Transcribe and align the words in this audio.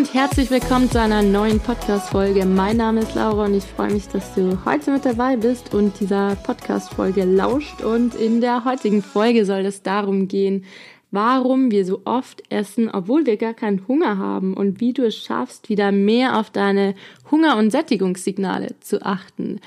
Und 0.00 0.14
herzlich 0.14 0.50
willkommen 0.50 0.90
zu 0.90 0.98
einer 0.98 1.22
neuen 1.22 1.60
Podcast-Folge. 1.60 2.46
Mein 2.46 2.78
Name 2.78 3.02
ist 3.02 3.14
Laura 3.14 3.44
und 3.44 3.52
ich 3.52 3.64
freue 3.64 3.92
mich, 3.92 4.08
dass 4.08 4.34
du 4.34 4.58
heute 4.64 4.92
mit 4.92 5.04
dabei 5.04 5.36
bist 5.36 5.74
und 5.74 6.00
dieser 6.00 6.36
Podcast-Folge 6.36 7.24
lauscht. 7.24 7.82
Und 7.82 8.14
in 8.14 8.40
der 8.40 8.64
heutigen 8.64 9.02
Folge 9.02 9.44
soll 9.44 9.66
es 9.66 9.82
darum 9.82 10.26
gehen, 10.26 10.64
warum 11.10 11.70
wir 11.70 11.84
so 11.84 12.00
oft 12.06 12.42
essen, 12.48 12.88
obwohl 12.90 13.26
wir 13.26 13.36
gar 13.36 13.52
keinen 13.52 13.86
Hunger 13.88 14.16
haben 14.16 14.54
und 14.54 14.80
wie 14.80 14.94
du 14.94 15.04
es 15.04 15.18
schaffst, 15.18 15.68
wieder 15.68 15.92
mehr 15.92 16.38
auf 16.38 16.48
deine 16.48 16.94
Hunger- 17.30 17.58
und 17.58 17.70
Sättigungssignale 17.70 18.76
zu 18.80 19.02
achten. 19.04 19.60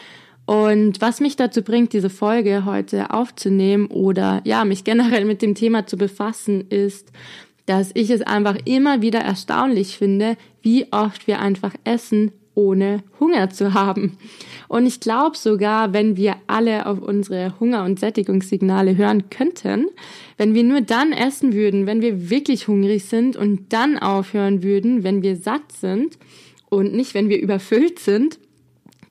Und 0.48 1.00
was 1.00 1.20
mich 1.20 1.36
dazu 1.36 1.62
bringt, 1.62 1.94
diese 1.94 2.10
Folge 2.10 2.66
heute 2.66 3.12
aufzunehmen 3.12 3.86
oder 3.86 4.42
ja, 4.46 4.66
mich 4.66 4.84
generell 4.84 5.26
mit 5.26 5.44
dem 5.44 5.54
Thema 5.54 5.86
zu 5.86 5.96
befassen, 5.96 6.66
ist, 6.70 7.12
dass 7.66 7.92
ich 7.94 8.10
es 8.10 8.22
einfach 8.22 8.58
immer 8.66 9.02
wieder 9.02 9.20
erstaunlich 9.20 9.98
finde, 9.98 10.38
wie 10.62 10.88
oft 10.92 11.28
wir 11.28 11.40
einfach 11.40 11.74
essen, 11.84 12.32
ohne 12.56 13.04
Hunger 13.20 13.50
zu 13.50 13.74
haben. 13.74 14.18
Und 14.68 14.86
ich 14.86 15.00
glaube 15.00 15.38
sogar, 15.38 15.94
wenn 15.94 16.18
wir 16.18 16.36
alle 16.48 16.86
auf 16.86 17.02
unsere 17.02 17.60
Hunger- 17.60 17.84
und 17.84 18.00
Sättigungssignale 18.00 18.96
hören 18.98 19.30
könnten, 19.30 19.88
wenn 20.38 20.54
wir 20.54 20.64
nur 20.64 20.82
dann 20.82 21.14
essen 21.14 21.54
würden, 21.54 21.86
wenn 21.86 22.02
wir 22.02 22.30
wirklich 22.30 22.68
hungrig 22.68 23.06
sind 23.06 23.36
und 23.36 23.74
dann 23.74 23.98
aufhören 23.98 24.62
würden, 24.62 25.04
wenn 25.04 25.22
wir 25.22 25.36
satt 25.36 25.72
sind 25.72 26.18
und 26.70 26.94
nicht, 26.94 27.14
wenn 27.14 27.30
wir 27.30 27.42
überfüllt 27.42 28.00
sind, 28.00 28.40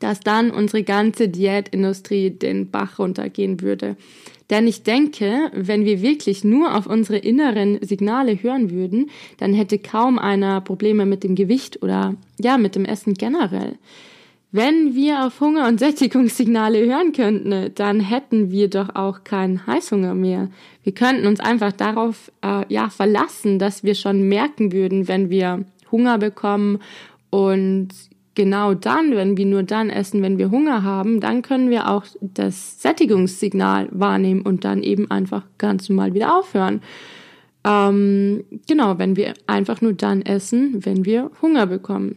dass 0.02 0.20
dann 0.20 0.50
unsere 0.50 0.82
ganze 0.82 1.28
Diätindustrie 1.28 2.30
den 2.30 2.70
Bach 2.70 2.98
runtergehen 2.98 3.60
würde. 3.60 3.96
Denn 4.50 4.66
ich 4.66 4.82
denke, 4.82 5.50
wenn 5.54 5.84
wir 5.84 6.02
wirklich 6.02 6.44
nur 6.44 6.76
auf 6.76 6.86
unsere 6.86 7.18
inneren 7.18 7.78
Signale 7.82 8.42
hören 8.42 8.70
würden, 8.70 9.08
dann 9.38 9.54
hätte 9.54 9.78
kaum 9.78 10.18
einer 10.18 10.60
Probleme 10.60 11.06
mit 11.06 11.24
dem 11.24 11.34
Gewicht 11.34 11.82
oder 11.82 12.16
ja, 12.38 12.58
mit 12.58 12.74
dem 12.74 12.84
Essen 12.84 13.14
generell. 13.14 13.78
Wenn 14.54 14.94
wir 14.94 15.24
auf 15.24 15.40
Hunger- 15.40 15.66
und 15.66 15.78
Sättigungssignale 15.78 16.84
hören 16.84 17.12
könnten, 17.12 17.72
dann 17.74 18.00
hätten 18.00 18.50
wir 18.50 18.68
doch 18.68 18.94
auch 18.94 19.24
keinen 19.24 19.66
Heißhunger 19.66 20.14
mehr. 20.14 20.50
Wir 20.82 20.92
könnten 20.92 21.26
uns 21.26 21.40
einfach 21.40 21.72
darauf 21.72 22.30
äh, 22.44 22.64
ja 22.68 22.90
verlassen, 22.90 23.58
dass 23.58 23.82
wir 23.82 23.94
schon 23.94 24.28
merken 24.28 24.72
würden, 24.72 25.08
wenn 25.08 25.30
wir 25.30 25.64
Hunger 25.90 26.18
bekommen 26.18 26.80
und 27.30 27.88
genau 28.34 28.74
dann, 28.74 29.12
wenn 29.12 29.36
wir 29.36 29.46
nur 29.46 29.62
dann 29.62 29.90
essen, 29.90 30.22
wenn 30.22 30.38
wir 30.38 30.50
Hunger 30.50 30.82
haben, 30.82 31.20
dann 31.20 31.42
können 31.42 31.70
wir 31.70 31.90
auch 31.90 32.04
das 32.20 32.80
Sättigungssignal 32.80 33.88
wahrnehmen 33.90 34.42
und 34.42 34.64
dann 34.64 34.82
eben 34.82 35.10
einfach 35.10 35.44
ganz 35.58 35.88
normal 35.88 36.14
wieder 36.14 36.36
aufhören. 36.36 36.82
Ähm, 37.64 38.44
genau, 38.66 38.98
wenn 38.98 39.16
wir 39.16 39.34
einfach 39.46 39.80
nur 39.80 39.92
dann 39.92 40.22
essen, 40.22 40.84
wenn 40.84 41.04
wir 41.04 41.30
Hunger 41.40 41.66
bekommen. 41.66 42.16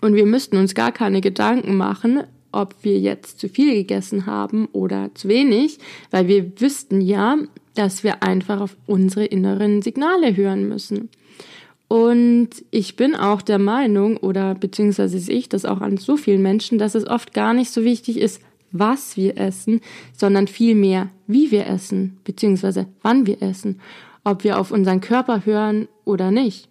Und 0.00 0.14
wir 0.14 0.26
müssten 0.26 0.56
uns 0.56 0.74
gar 0.74 0.92
keine 0.92 1.20
Gedanken 1.20 1.76
machen, 1.76 2.24
ob 2.52 2.74
wir 2.82 2.98
jetzt 2.98 3.40
zu 3.40 3.48
viel 3.48 3.74
gegessen 3.74 4.26
haben 4.26 4.66
oder 4.72 5.10
zu 5.14 5.28
wenig, 5.28 5.78
weil 6.10 6.28
wir 6.28 6.60
wüssten 6.60 7.00
ja, 7.00 7.38
dass 7.74 8.04
wir 8.04 8.22
einfach 8.22 8.60
auf 8.60 8.76
unsere 8.86 9.24
inneren 9.24 9.80
Signale 9.80 10.36
hören 10.36 10.68
müssen. 10.68 11.08
Und 11.92 12.48
ich 12.70 12.96
bin 12.96 13.14
auch 13.14 13.42
der 13.42 13.58
Meinung, 13.58 14.16
oder 14.16 14.54
beziehungsweise 14.54 15.18
sehe 15.18 15.36
ich 15.36 15.50
das 15.50 15.66
auch 15.66 15.82
an 15.82 15.98
so 15.98 16.16
vielen 16.16 16.40
Menschen, 16.40 16.78
dass 16.78 16.94
es 16.94 17.06
oft 17.06 17.34
gar 17.34 17.52
nicht 17.52 17.70
so 17.70 17.84
wichtig 17.84 18.16
ist, 18.16 18.40
was 18.70 19.18
wir 19.18 19.36
essen, 19.36 19.82
sondern 20.16 20.48
vielmehr, 20.48 21.10
wie 21.26 21.50
wir 21.50 21.66
essen, 21.66 22.16
beziehungsweise 22.24 22.86
wann 23.02 23.26
wir 23.26 23.42
essen, 23.42 23.78
ob 24.24 24.42
wir 24.42 24.58
auf 24.58 24.70
unseren 24.70 25.02
Körper 25.02 25.44
hören 25.44 25.86
oder 26.06 26.30
nicht. 26.30 26.66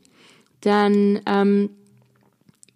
Denn 0.66 1.19
ähm, 1.28 1.69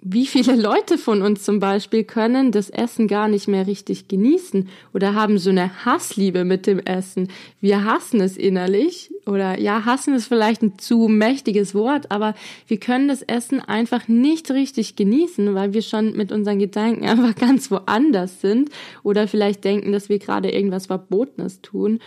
wie 0.07 0.27
viele 0.27 0.55
Leute 0.55 0.99
von 0.99 1.23
uns 1.23 1.41
zum 1.41 1.59
Beispiel 1.59 2.03
können 2.03 2.51
das 2.51 2.69
Essen 2.69 3.07
gar 3.07 3.27
nicht 3.27 3.47
mehr 3.47 3.65
richtig 3.65 4.07
genießen 4.07 4.69
oder 4.93 5.15
haben 5.15 5.39
so 5.39 5.49
eine 5.49 5.83
Hassliebe 5.83 6.45
mit 6.45 6.67
dem 6.67 6.77
Essen. 6.77 7.29
Wir 7.59 7.85
hassen 7.85 8.21
es 8.21 8.37
innerlich 8.37 9.09
oder 9.25 9.59
ja, 9.59 9.83
hassen 9.83 10.13
ist 10.13 10.27
vielleicht 10.27 10.61
ein 10.61 10.77
zu 10.77 11.07
mächtiges 11.07 11.73
Wort, 11.73 12.11
aber 12.11 12.35
wir 12.67 12.79
können 12.79 13.07
das 13.07 13.23
Essen 13.23 13.61
einfach 13.61 14.07
nicht 14.07 14.51
richtig 14.51 14.95
genießen, 14.95 15.55
weil 15.55 15.73
wir 15.73 15.81
schon 15.81 16.15
mit 16.15 16.31
unseren 16.31 16.59
Gedanken 16.59 17.05
einfach 17.09 17.33
ganz 17.33 17.71
woanders 17.71 18.41
sind 18.41 18.69
oder 19.01 19.27
vielleicht 19.27 19.63
denken, 19.63 19.91
dass 19.91 20.07
wir 20.07 20.19
gerade 20.19 20.51
irgendwas 20.51 20.85
Verbotenes 20.85 21.61
tun 21.61 21.97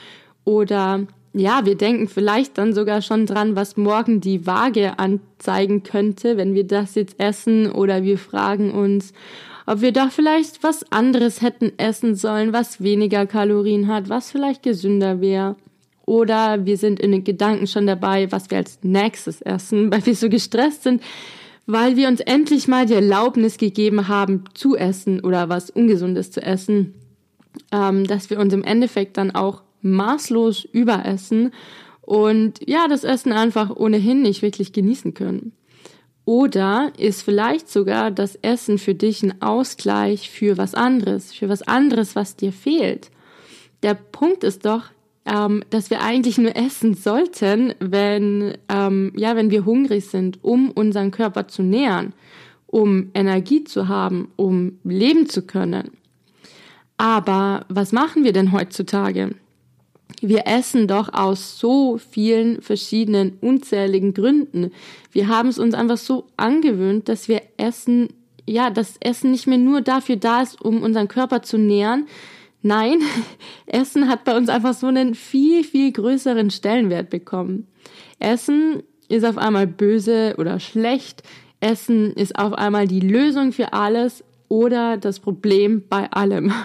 oder 0.45 1.09
ja, 1.33 1.65
wir 1.67 1.77
denken 1.77 2.09
vielleicht 2.09 2.59
dann 2.59 2.73
sogar 2.73 3.03
schon 3.03 3.27
dran, 3.27 3.55
was 3.55 3.77
morgen 3.77 4.21
die 4.21 4.47
Waage 4.47 4.99
anzeigen 4.99 5.83
könnte, 5.83 6.37
wenn 6.37 6.55
wir 6.55 6.65
das 6.65 6.95
jetzt 6.95 7.21
essen 7.21 7.71
oder 7.71 8.03
wir 8.03 8.19
fragen 8.19 8.73
uns, 8.73 9.13
ob 9.67 9.83
wir 9.83 9.93
doch 9.93 10.11
vielleicht 10.11 10.63
was 10.63 10.91
anderes 10.91 11.43
hätten 11.43 11.73
essen 11.79 12.15
sollen, 12.15 12.55
was 12.55 12.83
weniger 12.83 13.27
Kalorien 13.27 13.87
hat, 13.87 14.09
was 14.09 14.31
vielleicht 14.31 14.63
gesünder 14.63 15.21
wäre. 15.21 15.57
Oder 16.07 16.65
wir 16.65 16.79
sind 16.79 16.99
in 17.01 17.13
den 17.13 17.23
Gedanken 17.23 17.67
schon 17.67 17.87
dabei, 17.87 18.33
was 18.33 18.51
wir 18.51 18.57
als 18.57 18.79
nächstes 18.83 19.43
essen, 19.43 19.93
weil 19.93 20.07
wir 20.07 20.15
so 20.15 20.31
gestresst 20.31 20.85
sind, 20.85 21.03
weil 21.67 21.97
wir 21.97 22.09
uns 22.09 22.21
endlich 22.21 22.67
mal 22.67 22.87
die 22.87 22.95
Erlaubnis 22.95 23.59
gegeben 23.59 24.09
haben, 24.09 24.45
zu 24.55 24.75
essen 24.75 25.21
oder 25.21 25.51
was 25.51 25.69
Ungesundes 25.69 26.31
zu 26.31 26.41
essen, 26.41 26.95
ähm, 27.71 28.07
dass 28.07 28.31
wir 28.31 28.39
uns 28.39 28.55
im 28.55 28.65
Endeffekt 28.65 29.19
dann 29.19 29.33
auch 29.33 29.63
maßlos 29.83 30.65
überessen 30.65 31.53
und 32.01 32.61
ja, 32.67 32.89
das 32.89 33.05
Essen 33.05 33.33
einfach 33.33 33.75
ohnehin 33.75 34.23
nicht 34.23 34.43
wirklich 34.43 34.73
genießen 34.73 35.15
können. 35.15 35.53
Oder 36.25 36.93
ist 36.99 37.23
vielleicht 37.23 37.71
sogar 37.71 38.11
das 38.11 38.37
Essen 38.37 38.79
für 38.79 38.95
dich 38.95 39.23
ein 39.23 39.41
Ausgleich 39.41 40.29
für 40.29 40.59
was 40.59 40.75
anderes, 40.75 41.33
für 41.33 41.49
was 41.49 41.63
anderes, 41.63 42.17
was 42.17 42.37
dir 42.37 42.53
fehlt. 42.53 43.11
Der 43.83 43.95
Punkt 43.95 44.45
ist 44.45 44.67
doch, 44.67 44.85
ähm, 45.25 45.63
dass 45.71 45.91
wir 45.91 46.03
eigentlich 46.03 46.39
nur 46.39 46.57
essen 46.57 46.95
sollten, 46.95 47.75
wenn, 47.79 48.59
ähm, 48.69 49.13
ja, 49.17 49.37
wenn 49.37 49.51
wir 49.51 49.65
hungrig 49.65 50.07
sind, 50.07 50.39
um 50.43 50.71
unseren 50.71 51.11
Körper 51.11 51.49
zu 51.49 51.63
nähern, 51.63 52.13
um 52.67 53.11
Energie 53.15 53.65
zu 53.65 53.89
haben, 53.89 54.31
um 54.37 54.79
leben 54.85 55.29
zu 55.29 55.43
können. 55.43 55.93
Aber 56.97 57.65
was 57.69 57.93
machen 57.93 58.25
wir 58.25 58.33
denn 58.33 58.53
heutzutage? 58.53 59.35
Wir 60.21 60.47
essen 60.47 60.89
doch 60.89 61.13
aus 61.13 61.59
so 61.59 61.99
vielen 61.99 62.61
verschiedenen 62.61 63.39
unzähligen 63.41 64.15
Gründen. 64.15 64.73
Wir 65.13 65.29
haben 65.29 65.49
es 65.49 65.59
uns 65.59 65.75
einfach 65.75 65.97
so 65.97 66.27
angewöhnt, 66.37 67.09
dass 67.09 67.29
wir 67.29 67.43
essen, 67.57 68.09
ja, 68.47 68.71
das 68.71 68.97
Essen 69.01 69.31
nicht 69.31 69.47
mehr 69.47 69.59
nur 69.59 69.81
dafür 69.81 70.17
da 70.17 70.43
ist, 70.43 70.61
um 70.61 70.83
unseren 70.83 71.09
Körper 71.09 71.43
zu 71.43 71.57
nähren. 71.57 72.07
Nein, 72.63 72.99
Essen 73.67 74.09
hat 74.09 74.25
bei 74.25 74.37
uns 74.37 74.49
einfach 74.49 74.75
so 74.75 74.89
einen 74.89 75.15
viel, 75.15 75.63
viel 75.63 75.93
größeren 75.93 76.51
Stellenwert 76.51 77.11
bekommen. 77.11 77.69
Essen 78.19 78.83
ist 79.09 79.25
auf 79.25 79.39
einmal 79.39 79.67
böse 79.67 80.35
oder 80.39 80.59
schlecht. 80.59 81.23
Essen 81.61 82.13
ist 82.13 82.39
auf 82.39 82.53
einmal 82.55 82.89
die 82.89 83.01
Lösung 83.01 83.53
für 83.53 83.73
alles 83.73 84.25
oder 84.49 84.97
das 84.97 85.21
Problem 85.21 85.85
bei 85.89 86.11
allem. 86.11 86.53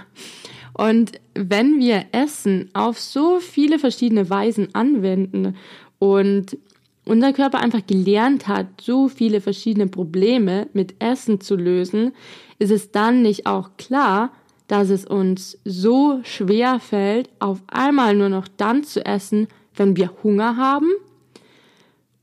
Und 0.74 1.20
wenn 1.36 1.80
wir 1.80 2.06
Essen 2.12 2.70
auf 2.74 3.00
so 3.00 3.40
viele 3.40 3.80
verschiedene 3.80 4.30
Weisen 4.30 4.74
anwenden 4.74 5.56
und 6.00 6.58
unser 7.06 7.34
Körper 7.34 7.60
einfach 7.60 7.86
gelernt 7.86 8.48
hat, 8.48 8.68
so 8.82 9.08
viele 9.08 9.42
verschiedene 9.42 9.88
Probleme 9.88 10.68
mit 10.74 10.96
Essen 11.00 11.42
zu 11.42 11.56
lösen, 11.56 12.14
ist 12.60 12.72
es 12.72 12.92
dann 12.92 13.22
nicht 13.22 13.46
auch 13.46 13.72
klar, 13.78 14.32
dass 14.68 14.90
es 14.90 15.06
uns 15.06 15.60
so 15.66 16.22
schwer 16.24 16.80
fällt, 16.80 17.30
auf 17.40 17.62
einmal 17.68 18.16
nur 18.16 18.30
noch 18.30 18.48
dann 18.48 18.84
zu 18.84 19.06
essen, 19.06 19.48
wenn 19.76 19.98
wir 19.98 20.12
Hunger 20.24 20.58
haben? 20.58 20.90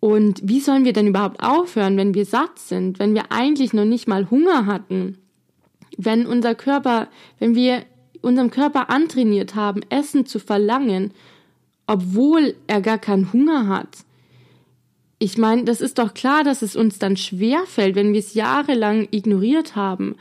Und 0.01 0.41
wie 0.43 0.61
sollen 0.61 0.87
wir 0.87 0.95
denn 0.95 1.09
überhaupt 1.09 1.43
aufhören, 1.43 1.99
wenn 1.99 2.15
wir 2.15 2.25
satt 2.25 2.59
sind, 2.59 2.99
wenn 2.99 3.15
wir 3.15 3.31
eigentlich 3.31 3.75
noch 3.75 3.85
nicht 3.85 4.09
mal 4.09 4.31
Hunger 4.31 4.65
hatten? 4.65 5.19
Wenn 5.99 6.27
unser 6.27 6.55
Körper, 6.55 7.09
wenn 7.39 7.55
wir 7.55 7.83
unserem 8.23 8.51
Körper 8.51 8.91
antrainiert 8.91 9.55
haben, 9.55 9.81
Essen 9.89 10.27
zu 10.27 10.39
verlangen, 10.39 11.13
obwohl 11.87 12.55
er 12.67 12.81
gar 12.81 12.99
keinen 12.99 13.33
Hunger 13.33 13.69
hat. 13.69 13.99
Ich 15.19 15.37
meine, 15.37 15.65
das 15.65 15.81
ist 15.81 15.99
doch 15.99 16.15
klar, 16.15 16.45
dass 16.45 16.63
es 16.63 16.77
uns 16.77 16.99
dann 16.99 17.17
schwer 17.17 17.65
fällt, 17.67 17.95
wenn 17.95 18.13
wir 18.13 18.21
es 18.21 18.35
jahrelang 18.35 19.09
ignoriert 19.11 19.77
haben 19.77 20.17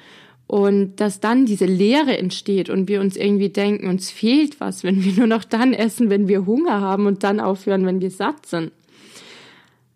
und 0.48 0.96
dass 0.96 1.19
dann 1.19 1.46
diese 1.46 1.68
Leere 1.68 2.18
entsteht 2.18 2.69
und 2.69 2.88
wir 2.88 3.01
uns 3.01 3.16
irgendwie 3.16 3.50
denken, 3.50 3.88
uns 3.88 4.10
fehlt 4.10 4.60
was, 4.60 4.84
wenn 4.84 5.04
wir 5.04 5.13
nur 5.13 5.28
noch 5.28 5.44
dann 5.44 5.74
essen, 5.74 6.10
wenn 6.10 6.28
wir 6.28 6.46
Hunger 6.46 6.81
haben 6.81 7.06
und 7.06 7.24
dann 7.24 7.40
aufhören, 7.40 7.86
wenn 7.86 8.01
wir 8.01 8.12
satt 8.12 8.46
sind. 8.46 8.72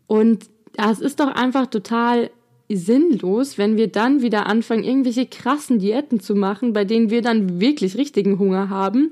Und 0.07 0.45
das 0.73 0.99
ist 0.99 1.19
doch 1.19 1.27
einfach 1.27 1.67
total 1.67 2.29
sinnlos, 2.75 3.57
wenn 3.57 3.77
wir 3.77 3.87
dann 3.87 4.21
wieder 4.21 4.47
anfangen, 4.47 4.83
irgendwelche 4.83 5.25
krassen 5.25 5.79
Diäten 5.79 6.19
zu 6.19 6.35
machen, 6.35 6.73
bei 6.73 6.85
denen 6.85 7.09
wir 7.09 7.21
dann 7.21 7.59
wirklich 7.59 7.97
richtigen 7.97 8.39
Hunger 8.39 8.69
haben, 8.69 9.11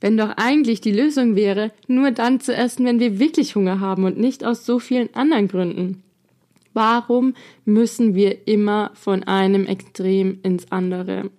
wenn 0.00 0.16
doch 0.16 0.30
eigentlich 0.36 0.80
die 0.80 0.92
Lösung 0.92 1.36
wäre, 1.36 1.70
nur 1.86 2.10
dann 2.10 2.40
zu 2.40 2.54
essen, 2.54 2.84
wenn 2.84 3.00
wir 3.00 3.18
wirklich 3.18 3.54
Hunger 3.54 3.80
haben 3.80 4.04
und 4.04 4.18
nicht 4.18 4.44
aus 4.44 4.66
so 4.66 4.78
vielen 4.78 5.14
anderen 5.14 5.48
Gründen. 5.48 6.02
Warum 6.74 7.34
müssen 7.64 8.14
wir 8.14 8.46
immer 8.46 8.90
von 8.94 9.22
einem 9.24 9.66
Extrem 9.66 10.38
ins 10.42 10.70
andere? 10.72 11.30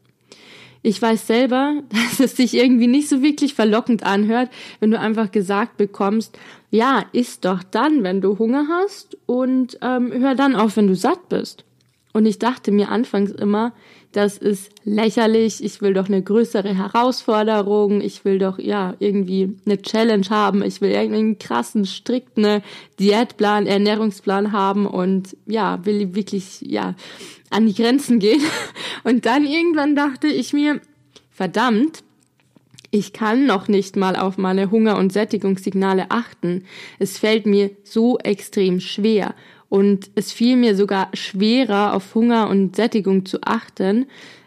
Ich 0.83 1.01
weiß 1.01 1.25
selber, 1.25 1.81
dass 1.89 2.19
es 2.19 2.37
sich 2.37 2.53
irgendwie 2.53 2.87
nicht 2.87 3.09
so 3.09 3.23
wirklich 3.23 3.55
verlockend 3.55 4.03
anhört, 4.03 4.51
wenn 4.79 4.91
du 4.91 4.99
einfach 4.99 5.31
gesagt 5.31 5.77
bekommst, 5.77 6.37
ja, 6.69 7.05
isst 7.13 7.45
doch 7.45 7.63
dann, 7.63 8.03
wenn 8.03 8.21
du 8.21 8.37
Hunger 8.37 8.67
hast 8.69 9.17
und 9.25 9.79
ähm, 9.81 10.11
hör 10.11 10.35
dann 10.35 10.55
auf, 10.55 10.77
wenn 10.77 10.87
du 10.87 10.95
satt 10.95 11.29
bist. 11.29 11.63
Und 12.11 12.27
ich 12.27 12.37
dachte 12.37 12.71
mir 12.71 12.89
anfangs 12.89 13.31
immer, 13.31 13.73
das 14.13 14.37
ist 14.37 14.69
lächerlich, 14.85 15.63
ich 15.63 15.81
will 15.81 15.93
doch 15.93 16.07
eine 16.07 16.21
größere 16.21 16.75
Herausforderung, 16.75 17.99
ich 17.99 18.23
will 18.25 18.39
doch 18.39 18.59
ja 18.59 18.95
irgendwie 18.99 19.57
eine 19.65 19.81
Challenge 19.81 20.29
haben, 20.29 20.63
ich 20.63 20.81
will 20.81 20.91
irgendeinen 20.91 21.39
krassen, 21.39 21.85
strikten 21.85 22.61
Diätplan, 22.99 23.65
Ernährungsplan 23.67 24.51
haben 24.51 24.85
und 24.85 25.35
ja, 25.47 25.83
will 25.85 26.15
wirklich 26.15 26.61
ja 26.61 26.95
an 27.49 27.65
die 27.65 27.73
Grenzen 27.73 28.19
gehen. 28.19 28.41
Und 29.03 29.25
dann 29.25 29.45
irgendwann 29.45 29.95
dachte 29.95 30.27
ich 30.27 30.53
mir, 30.53 30.81
verdammt, 31.29 32.03
ich 32.89 33.11
kann 33.11 33.45
noch 33.45 33.67
nicht 33.67 33.95
mal 33.95 34.15
auf 34.15 34.37
meine 34.37 34.69
Hunger- 34.69 34.97
und 34.97 35.11
Sättigungssignale 35.11 36.09
achten. 36.09 36.65
Es 36.99 37.17
fällt 37.17 37.45
mir 37.45 37.71
so 37.83 38.19
extrem 38.19 38.79
schwer. 38.79 39.33
Und 39.73 40.11
es 40.13 40.31
fiel 40.31 40.55
mir 40.55 40.75
sogar 40.75 41.09
schwerer, 41.13 41.95
auf 41.95 42.13
Hunger 42.13 42.47
und 42.47 42.75
Sättigung 42.75 43.25
zu 43.25 43.41
achten, 43.41 44.05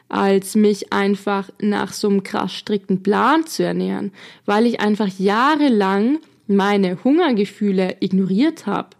als 0.08 0.54
mich 0.54 0.92
einfach 0.92 1.50
nach 1.60 1.92
so 1.92 2.08
einem 2.08 2.22
krass 2.22 2.54
strikten 2.54 3.02
Plan 3.02 3.44
zu 3.44 3.64
ernähren, 3.64 4.12
weil 4.44 4.66
ich 4.66 4.78
einfach 4.78 5.08
jahrelang 5.18 6.20
meine 6.46 7.02
Hungergefühle 7.02 7.96
ignoriert 7.98 8.66
habe. 8.66 8.90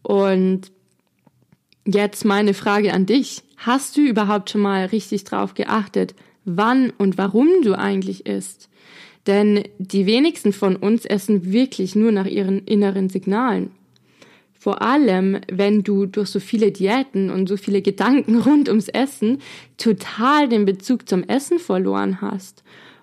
Und 0.00 0.72
jetzt 1.84 2.24
meine 2.24 2.54
Frage 2.54 2.94
an 2.94 3.04
dich. 3.04 3.42
Hast 3.58 3.98
du 3.98 4.00
überhaupt 4.00 4.48
schon 4.48 4.62
mal 4.62 4.86
richtig 4.86 5.24
drauf 5.24 5.52
geachtet, 5.52 6.14
wann 6.46 6.94
und 6.96 7.18
warum 7.18 7.60
du 7.62 7.76
eigentlich 7.76 8.24
isst? 8.24 8.70
Denn 9.26 9.64
die 9.76 10.06
wenigsten 10.06 10.54
von 10.54 10.76
uns 10.76 11.04
essen 11.04 11.52
wirklich 11.52 11.94
nur 11.94 12.10
nach 12.10 12.24
ihren 12.24 12.60
inneren 12.64 13.10
Signalen. 13.10 13.70
Vor 14.62 14.80
allem, 14.80 15.40
wenn 15.50 15.82
du 15.82 16.06
durch 16.06 16.28
so 16.28 16.38
viele 16.38 16.70
Diäten 16.70 17.30
und 17.30 17.48
so 17.48 17.56
viele 17.56 17.82
Gedanken 17.82 18.38
rund 18.46 18.68
ums 18.68 18.86
Essen 18.88 19.38
total 19.76 20.48
den 20.48 20.66
Bezug 20.66 21.08
zum 21.08 21.24
Essen 21.24 21.58
verloren 21.58 22.20
hast. 22.20 22.62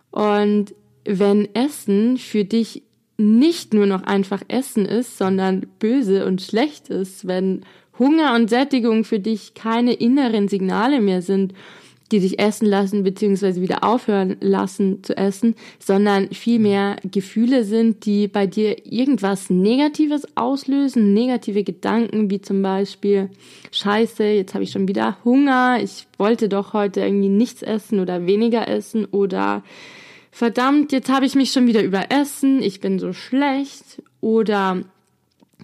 Und 0.09 0.73
wenn 1.03 1.53
Essen 1.53 2.17
für 2.17 2.45
dich 2.45 2.83
nicht 3.17 3.73
nur 3.73 3.87
noch 3.87 4.03
einfach 4.03 4.41
Essen 4.47 4.85
ist, 4.85 5.17
sondern 5.17 5.67
böse 5.79 6.25
und 6.25 6.41
schlecht 6.41 6.87
ist, 6.87 7.27
wenn 7.27 7.63
Hunger 7.99 8.35
und 8.35 8.49
Sättigung 8.49 9.03
für 9.03 9.19
dich 9.19 9.53
keine 9.53 9.91
inneren 9.91 10.47
Signale 10.47 11.01
mehr 11.01 11.21
sind 11.21 11.53
die 12.11 12.19
sich 12.19 12.39
essen 12.39 12.65
lassen 12.65 13.03
beziehungsweise 13.03 13.61
wieder 13.61 13.83
aufhören 13.83 14.37
lassen 14.39 15.03
zu 15.03 15.15
essen, 15.15 15.55
sondern 15.79 16.29
vielmehr 16.31 16.97
Gefühle 17.09 17.63
sind, 17.63 18.05
die 18.05 18.27
bei 18.27 18.47
dir 18.47 18.85
irgendwas 18.85 19.49
Negatives 19.49 20.27
auslösen, 20.35 21.13
negative 21.13 21.63
Gedanken 21.63 22.29
wie 22.29 22.41
zum 22.41 22.61
Beispiel 22.61 23.29
Scheiße, 23.71 24.23
jetzt 24.23 24.53
habe 24.53 24.63
ich 24.63 24.71
schon 24.71 24.87
wieder 24.87 25.17
Hunger, 25.23 25.79
ich 25.81 26.07
wollte 26.17 26.49
doch 26.49 26.73
heute 26.73 27.01
irgendwie 27.01 27.29
nichts 27.29 27.61
essen 27.61 27.99
oder 27.99 28.25
weniger 28.25 28.67
essen 28.67 29.05
oder 29.05 29.63
verdammt, 30.31 30.91
jetzt 30.91 31.09
habe 31.09 31.25
ich 31.25 31.35
mich 31.35 31.51
schon 31.51 31.67
wieder 31.67 31.83
überessen, 31.83 32.61
ich 32.61 32.79
bin 32.79 32.99
so 32.99 33.13
schlecht. 33.13 34.01
Oder 34.21 34.81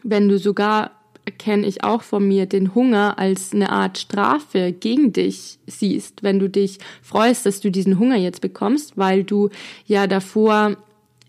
wenn 0.04 0.30
du 0.30 0.38
sogar 0.38 0.92
kenne 1.32 1.66
ich 1.68 1.84
auch 1.84 2.02
von 2.02 2.28
mir, 2.28 2.46
den 2.46 2.76
Hunger 2.76 3.18
als 3.18 3.54
eine 3.54 3.70
Art 3.70 3.98
Strafe 3.98 4.72
gegen 4.72 5.14
dich 5.14 5.60
siehst, 5.68 6.24
wenn 6.24 6.40
du 6.40 6.50
dich 6.50 6.80
freust, 7.02 7.46
dass 7.46 7.60
du 7.60 7.72
diesen 7.72 8.00
Hunger 8.00 8.18
jetzt 8.18 8.42
bekommst, 8.42 8.98
weil 8.98 9.24
du 9.24 9.50
ja 9.86 10.08
davor 10.08 10.78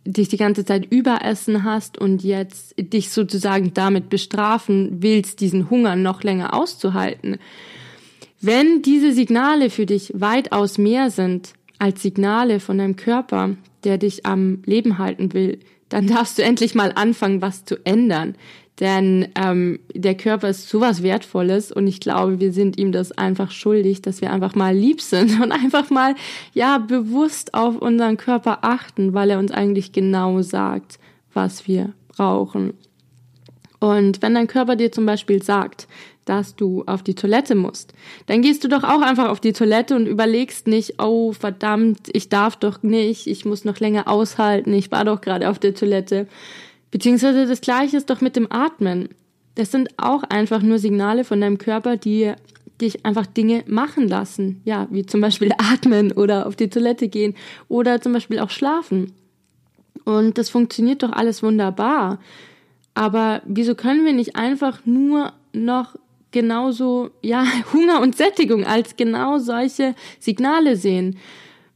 dich 0.04 0.28
die 0.28 0.36
ganze 0.36 0.64
Zeit 0.64 0.86
überessen 0.90 1.64
hast 1.64 1.98
und 1.98 2.22
jetzt 2.22 2.74
dich 2.78 3.10
sozusagen 3.10 3.74
damit 3.74 4.08
bestrafen 4.08 4.98
willst, 5.00 5.40
diesen 5.40 5.68
Hunger 5.68 5.96
noch 5.96 6.22
länger 6.22 6.54
auszuhalten. 6.54 7.38
Wenn 8.40 8.82
diese 8.82 9.12
Signale 9.12 9.70
für 9.70 9.86
dich 9.86 10.12
weitaus 10.14 10.78
mehr 10.78 11.10
sind 11.10 11.54
als 11.78 12.02
Signale 12.02 12.60
von 12.60 12.78
deinem 12.78 12.96
Körper, 12.96 13.56
der 13.84 13.98
dich 13.98 14.24
am 14.26 14.62
Leben 14.64 14.98
halten 14.98 15.32
will, 15.32 15.58
dann 15.88 16.06
darfst 16.06 16.38
du 16.38 16.42
endlich 16.42 16.74
mal 16.74 16.92
anfangen, 16.94 17.42
was 17.42 17.64
zu 17.64 17.76
ändern. 17.84 18.34
Denn 18.80 19.28
ähm, 19.36 19.78
der 19.94 20.14
Körper 20.14 20.50
ist 20.50 20.68
sowas 20.68 21.02
Wertvolles 21.02 21.72
und 21.72 21.86
ich 21.86 21.98
glaube, 21.98 22.40
wir 22.40 22.52
sind 22.52 22.78
ihm 22.78 22.92
das 22.92 23.10
einfach 23.12 23.50
schuldig, 23.50 24.02
dass 24.02 24.20
wir 24.20 24.30
einfach 24.30 24.54
mal 24.54 24.76
lieb 24.76 25.00
sind 25.00 25.40
und 25.40 25.50
einfach 25.50 25.88
mal 25.88 26.14
ja 26.52 26.78
bewusst 26.78 27.54
auf 27.54 27.76
unseren 27.76 28.18
Körper 28.18 28.58
achten, 28.62 29.14
weil 29.14 29.30
er 29.30 29.38
uns 29.38 29.50
eigentlich 29.50 29.92
genau 29.92 30.42
sagt, 30.42 30.98
was 31.32 31.66
wir 31.66 31.94
brauchen. 32.08 32.74
Und 33.80 34.20
wenn 34.20 34.34
dein 34.34 34.46
Körper 34.46 34.76
dir 34.76 34.92
zum 34.92 35.06
Beispiel 35.06 35.42
sagt, 35.42 35.86
dass 36.26 36.56
du 36.56 36.82
auf 36.86 37.02
die 37.02 37.14
Toilette 37.14 37.54
musst, 37.54 37.94
dann 38.26 38.42
gehst 38.42 38.64
du 38.64 38.68
doch 38.68 38.84
auch 38.84 39.00
einfach 39.00 39.28
auf 39.28 39.40
die 39.40 39.52
Toilette 39.52 39.94
und 39.94 40.06
überlegst 40.06 40.66
nicht, 40.66 41.00
oh 41.00 41.32
verdammt, 41.32 42.08
ich 42.12 42.28
darf 42.28 42.56
doch 42.56 42.82
nicht, 42.82 43.26
ich 43.26 43.44
muss 43.44 43.64
noch 43.64 43.78
länger 43.78 44.08
aushalten, 44.08 44.72
ich 44.74 44.90
war 44.90 45.04
doch 45.04 45.20
gerade 45.20 45.48
auf 45.48 45.58
der 45.58 45.74
Toilette, 45.74 46.26
Beziehungsweise 46.96 47.44
das 47.44 47.60
gleiche 47.60 47.98
ist 47.98 48.08
doch 48.08 48.22
mit 48.22 48.36
dem 48.36 48.50
Atmen. 48.50 49.10
Das 49.54 49.70
sind 49.70 49.90
auch 49.98 50.22
einfach 50.22 50.62
nur 50.62 50.78
Signale 50.78 51.24
von 51.24 51.42
deinem 51.42 51.58
Körper, 51.58 51.98
die 51.98 52.32
dich 52.80 53.04
einfach 53.04 53.26
Dinge 53.26 53.64
machen 53.66 54.08
lassen. 54.08 54.62
Ja, 54.64 54.88
wie 54.90 55.04
zum 55.04 55.20
Beispiel 55.20 55.52
atmen 55.58 56.10
oder 56.12 56.46
auf 56.46 56.56
die 56.56 56.70
Toilette 56.70 57.08
gehen 57.08 57.34
oder 57.68 58.00
zum 58.00 58.14
Beispiel 58.14 58.38
auch 58.38 58.48
schlafen. 58.48 59.12
Und 60.06 60.38
das 60.38 60.48
funktioniert 60.48 61.02
doch 61.02 61.12
alles 61.12 61.42
wunderbar. 61.42 62.18
Aber 62.94 63.42
wieso 63.44 63.74
können 63.74 64.06
wir 64.06 64.14
nicht 64.14 64.36
einfach 64.36 64.86
nur 64.86 65.34
noch 65.52 65.96
genauso, 66.30 67.10
ja, 67.20 67.44
Hunger 67.74 68.00
und 68.00 68.16
Sättigung 68.16 68.64
als 68.64 68.96
genau 68.96 69.36
solche 69.36 69.94
Signale 70.18 70.76
sehen? 70.76 71.18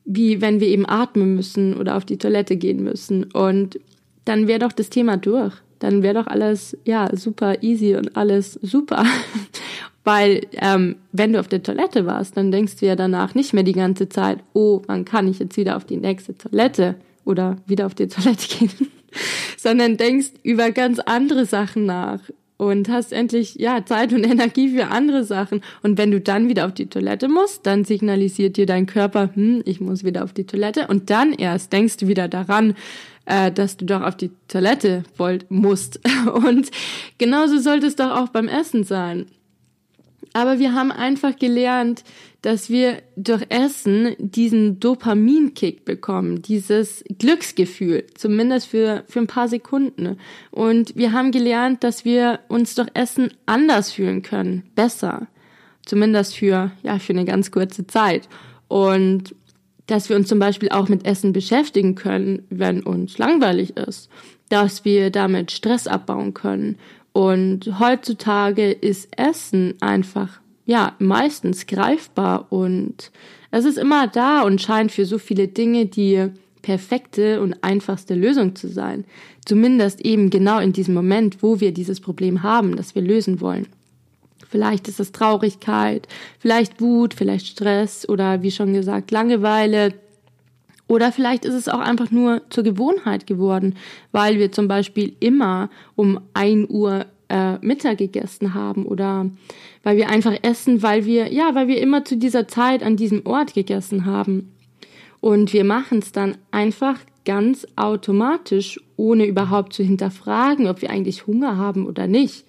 Wie 0.07 0.41
wenn 0.41 0.61
wir 0.61 0.69
eben 0.69 0.89
atmen 0.89 1.35
müssen 1.35 1.77
oder 1.77 1.99
auf 1.99 2.07
die 2.07 2.17
Toilette 2.17 2.57
gehen 2.57 2.83
müssen. 2.83 3.25
Und 3.25 3.79
dann 4.25 4.47
wäre 4.47 4.61
doch 4.61 4.73
das 4.73 4.91
Thema 4.91 5.17
durch. 5.17 5.55
Dann 5.79 6.03
wäre 6.03 6.15
doch 6.15 6.27
alles 6.27 6.77
ja 6.85 7.15
super 7.17 7.63
easy 7.63 7.97
und 7.97 8.17
alles 8.17 8.55
super. 8.63 9.05
Weil 10.05 10.47
ähm, 10.53 10.97
wenn 11.13 11.33
du 11.33 11.41
auf 11.41 11.49
der 11.49 11.63
Toilette 11.63 12.07
warst, 12.07 12.37
dann 12.37 12.51
denkst 12.51 12.77
du 12.77 12.87
ja 12.87 12.97
danach 12.97 13.35
nicht 13.35 13.53
mehr 13.53 13.63
die 13.63 13.73
ganze 13.73 14.09
Zeit, 14.09 14.39
oh, 14.55 14.83
wann 14.87 15.05
kann 15.05 15.29
ich 15.29 15.39
jetzt 15.39 15.57
wieder 15.57 15.77
auf 15.77 15.85
die 15.85 15.99
nächste 15.99 16.37
Toilette 16.37 16.97
oder 17.25 17.57
wieder 17.67 17.87
auf 17.87 17.95
die 17.95 18.09
Toilette 18.09 18.47
gehen, 18.59 18.91
sondern 19.57 19.97
denkst 19.97 20.31
über 20.43 20.71
ganz 20.71 20.99
andere 21.01 21.45
Sachen 21.45 21.85
nach 21.85 22.21
und 22.61 22.91
hast 22.91 23.15
endlich 23.15 23.55
ja 23.55 23.87
Zeit 23.87 24.13
und 24.13 24.23
Energie 24.31 24.69
für 24.69 24.89
andere 24.89 25.25
Sachen. 25.25 25.63
Und 25.83 25.97
wenn 25.97 26.11
du 26.11 26.21
dann 26.21 26.51
wieder 26.51 26.67
auf 26.67 26.75
die 26.75 26.89
Toilette 26.89 27.27
musst, 27.27 27.65
dann 27.65 27.85
signalisiert 27.85 28.59
dir 28.59 28.67
dein 28.67 28.85
Körper, 28.85 29.31
hm, 29.35 29.63
ich 29.65 29.81
muss 29.81 30.05
wieder 30.05 30.25
auf 30.25 30.35
die 30.35 30.45
Toilette. 30.45 30.87
Und 30.87 31.09
dann 31.09 31.33
erst 31.33 31.73
denkst 31.73 31.97
du 31.97 32.07
wieder 32.07 32.29
daran, 32.29 32.75
äh, 33.25 33.51
dass 33.51 33.79
du 33.79 33.87
doch 33.87 34.03
auf 34.03 34.15
die 34.15 34.31
Toilette 34.47 35.05
wollt, 35.17 35.51
musst. 35.51 36.01
Und 36.35 36.71
genauso 37.17 37.59
sollte 37.59 37.87
es 37.87 37.97
doch 37.97 38.11
auch 38.11 38.29
beim 38.29 38.47
Essen 38.47 38.85
sein. 38.85 39.25
Aber 40.35 40.59
wir 40.59 40.75
haben 40.75 40.93
einfach 40.93 41.37
gelernt, 41.37 42.05
dass 42.43 42.71
wir 42.71 43.03
durch 43.17 43.45
Essen 43.51 44.17
diesen 44.19 44.81
Dopaminkick 44.81 45.85
bekommen, 45.85 46.43
dieses 46.43 47.05
Glücksgefühl, 47.19 48.07
zumindest 48.15 48.69
für, 48.69 49.05
für 49.09 49.21
ein 49.21 49.27
paar 49.27 49.49
Sekunden. 49.49 50.17
Und 50.51 50.97
wir 50.97 51.13
haben 51.13 51.33
gelernt, 51.33 51.85
dass 51.85 52.05
wir 52.05 52.41
uns 52.49 52.75
durch 52.75 52.89
Essen 52.95 53.33
anders 53.47 53.93
fühlen 53.93 54.23
können, 54.23 54.63
besser. 54.75 55.27
Zumindest 55.85 56.37
für, 56.37 56.71
ja, 56.83 56.99
für 56.99 57.13
eine 57.13 57.25
ganz 57.25 57.51
kurze 57.51 57.87
Zeit. 57.87 58.29
Und 58.69 59.35
dass 59.87 60.09
wir 60.09 60.17
uns 60.17 60.29
zum 60.29 60.39
Beispiel 60.39 60.71
auch 60.71 60.89
mit 60.89 61.05
Essen 61.05 61.33
beschäftigen 61.33 61.95
können, 61.95 62.47
wenn 62.49 62.83
uns 62.83 63.19
langweilig 63.19 63.77
ist, 63.77 64.09
dass 64.49 64.85
wir 64.85 65.11
damit 65.11 65.51
Stress 65.51 65.87
abbauen 65.87 66.33
können. 66.33 66.79
Und 67.13 67.81
heutzutage 67.81 68.71
ist 68.71 69.09
Essen 69.19 69.75
einfach, 69.81 70.40
ja, 70.71 70.95
meistens 71.01 71.67
greifbar 71.67 72.47
und 72.53 73.11
es 73.51 73.65
ist 73.65 73.77
immer 73.77 74.07
da 74.07 74.43
und 74.43 74.63
scheint 74.63 74.93
für 74.93 75.05
so 75.05 75.19
viele 75.19 75.49
Dinge 75.49 75.87
die 75.87 76.29
perfekte 76.63 77.41
und 77.41 77.57
einfachste 77.65 78.15
Lösung 78.15 78.55
zu 78.55 78.69
sein. 78.69 79.05
Zumindest 79.45 80.01
eben 80.03 80.31
genau 80.31 80.61
in 80.61 80.73
diesem 80.73 80.95
Moment, 80.95 81.43
wo 81.43 81.59
wir 81.59 81.73
dieses 81.73 81.99
Problem 82.01 82.45
haben, 82.45 82.77
das 82.77 82.95
wir 82.95 83.03
lösen 83.03 83.41
wollen. 83.41 83.67
Vielleicht 84.49 84.87
ist 84.87 85.01
es 85.01 85.11
Traurigkeit, 85.11 86.07
vielleicht 86.39 86.81
Wut, 86.81 87.15
vielleicht 87.15 87.49
Stress 87.49 88.09
oder 88.09 88.43
wie 88.43 88.53
schon 88.53 88.73
gesagt 88.73 89.11
Langeweile. 89.11 89.95
Oder 90.87 91.11
vielleicht 91.11 91.45
ist 91.45 91.55
es 91.55 91.69
auch 91.69 91.81
einfach 91.81 92.13
nur 92.13 92.43
zur 92.49 92.63
Gewohnheit 92.63 93.27
geworden, 93.27 93.75
weil 94.13 94.39
wir 94.39 94.53
zum 94.53 94.69
Beispiel 94.69 95.17
immer 95.19 95.69
um 95.97 96.21
ein 96.33 96.71
Uhr 96.71 97.07
äh, 97.31 97.59
Mittag 97.65 97.99
gegessen 97.99 98.55
haben 98.55 98.85
oder 98.85 99.31
weil 99.83 99.97
wir 99.97 100.11
einfach 100.11 100.35
essen, 100.43 100.83
weil 100.83 101.07
wir, 101.07 101.33
ja, 101.33 101.55
weil 101.55 101.69
wir 101.69 101.81
immer 101.81 102.05
zu 102.05 102.17
dieser 102.17 102.49
Zeit 102.49 102.83
an 102.83 102.97
diesem 102.97 103.25
Ort 103.25 103.55
gegessen 103.55 104.05
haben. 104.05 104.53
Und 105.21 105.53
wir 105.53 105.65
machen 105.65 105.99
es 105.99 106.13
dann 106.13 106.37
einfach 106.51 106.99
ganz 107.25 107.67
automatisch, 107.77 108.81
ohne 108.97 109.27
überhaupt 109.27 109.73
zu 109.73 109.83
hinterfragen, 109.83 110.67
ob 110.67 110.83
wir 110.83 110.91
eigentlich 110.91 111.27
Hunger 111.27 111.57
haben 111.57 111.87
oder 111.87 112.07
nicht. 112.07 112.45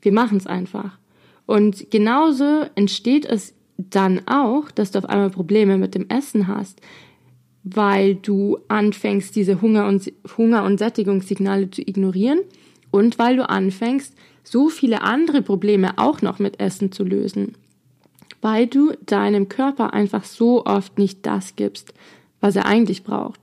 Wir 0.00 0.12
machen 0.12 0.38
es 0.38 0.46
einfach. 0.46 0.98
Und 1.46 1.90
genauso 1.90 2.62
entsteht 2.74 3.24
es 3.24 3.54
dann 3.76 4.22
auch, 4.26 4.70
dass 4.70 4.92
du 4.92 4.98
auf 4.98 5.06
einmal 5.06 5.30
Probleme 5.30 5.78
mit 5.78 5.94
dem 5.94 6.08
Essen 6.08 6.46
hast, 6.46 6.80
weil 7.64 8.14
du 8.14 8.58
anfängst, 8.68 9.34
diese 9.34 9.60
Hunger- 9.60 9.86
und, 9.86 10.12
Hunger 10.36 10.64
und 10.64 10.78
Sättigungssignale 10.78 11.70
zu 11.70 11.82
ignorieren 11.82 12.40
und 12.92 13.18
weil 13.18 13.36
du 13.36 13.48
anfängst, 13.48 14.14
so 14.44 14.68
viele 14.68 15.02
andere 15.02 15.42
Probleme 15.42 15.98
auch 15.98 16.22
noch 16.22 16.38
mit 16.38 16.60
Essen 16.60 16.92
zu 16.92 17.02
lösen, 17.02 17.56
weil 18.40 18.68
du 18.68 18.92
deinem 19.06 19.48
Körper 19.48 19.92
einfach 19.92 20.22
so 20.24 20.64
oft 20.64 20.98
nicht 20.98 21.26
das 21.26 21.56
gibst, 21.56 21.92
was 22.40 22.54
er 22.54 22.66
eigentlich 22.66 23.02
braucht, 23.02 23.40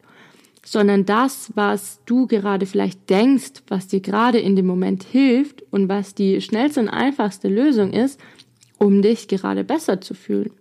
sondern 0.63 1.05
das, 1.05 1.51
was 1.55 1.99
du 2.05 2.27
gerade 2.27 2.65
vielleicht 2.65 3.09
denkst, 3.09 3.63
was 3.67 3.87
dir 3.87 4.01
gerade 4.01 4.39
in 4.39 4.55
dem 4.55 4.67
Moment 4.67 5.03
hilft 5.03 5.63
und 5.71 5.89
was 5.89 6.15
die 6.15 6.41
schnellste 6.41 6.81
und 6.81 6.89
einfachste 6.89 7.47
Lösung 7.47 7.91
ist, 7.91 8.19
um 8.77 9.01
dich 9.01 9.27
gerade 9.27 9.63
besser 9.63 9.99
zu 9.99 10.13
fühlen. 10.13 10.51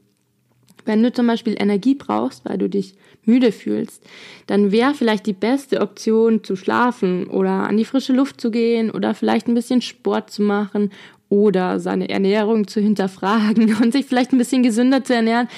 Wenn 0.88 1.02
du 1.02 1.12
zum 1.12 1.26
Beispiel 1.26 1.54
Energie 1.58 1.94
brauchst, 1.94 2.46
weil 2.46 2.56
du 2.56 2.66
dich 2.66 2.94
müde 3.26 3.52
fühlst, 3.52 4.02
dann 4.46 4.72
wäre 4.72 4.94
vielleicht 4.94 5.26
die 5.26 5.34
beste 5.34 5.82
Option 5.82 6.42
zu 6.42 6.56
schlafen 6.56 7.26
oder 7.26 7.68
an 7.68 7.76
die 7.76 7.84
frische 7.84 8.14
Luft 8.14 8.40
zu 8.40 8.50
gehen 8.50 8.90
oder 8.90 9.14
vielleicht 9.14 9.48
ein 9.48 9.54
bisschen 9.54 9.82
Sport 9.82 10.30
zu 10.30 10.40
machen 10.40 10.90
oder 11.28 11.78
seine 11.78 12.08
Ernährung 12.08 12.66
zu 12.68 12.80
hinterfragen 12.80 13.76
und 13.82 13.92
sich 13.92 14.06
vielleicht 14.06 14.32
ein 14.32 14.38
bisschen 14.38 14.62
gesünder 14.62 15.04
zu 15.04 15.14
ernähren. 15.14 15.48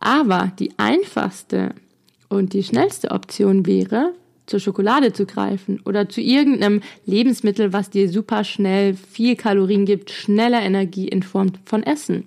Aber 0.00 0.50
die 0.58 0.72
einfachste 0.76 1.72
und 2.28 2.52
die 2.52 2.64
schnellste 2.64 3.12
Option 3.12 3.66
wäre, 3.66 4.12
zur 4.46 4.58
Schokolade 4.58 5.12
zu 5.12 5.24
greifen 5.24 5.80
oder 5.84 6.08
zu 6.08 6.20
irgendeinem 6.20 6.80
Lebensmittel, 7.06 7.72
was 7.72 7.90
dir 7.90 8.08
super 8.08 8.42
schnell 8.42 8.94
viel 8.94 9.36
Kalorien 9.36 9.84
gibt, 9.84 10.10
schneller 10.10 10.62
Energie 10.62 11.06
in 11.06 11.22
Form 11.22 11.52
von 11.64 11.84
Essen. 11.84 12.24